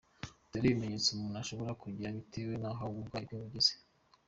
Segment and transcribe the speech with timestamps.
[0.49, 3.71] Dore ibimenyetso umuntu ashobora kugira bitewe n’aho uburwayi bwe bugeze:.